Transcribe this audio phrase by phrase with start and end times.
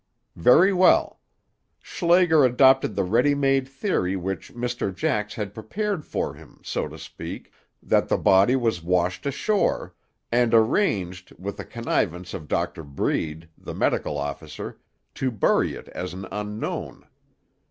[0.35, 1.19] "Very well.
[1.79, 4.91] Schlager adopted the ready made theory which Mr.
[4.91, 7.51] Jax had prepared for him, so to speak,
[7.83, 9.93] that the body was washed ashore;
[10.31, 14.79] and arranged, with the connivance of Doctor Breed, the medical officer,
[15.13, 17.07] to bury it as an unknown.